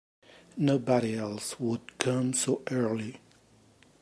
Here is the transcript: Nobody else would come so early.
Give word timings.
Nobody 0.57 1.15
else 1.15 1.59
would 1.59 1.99
come 1.99 2.33
so 2.33 2.63
early. 2.71 3.21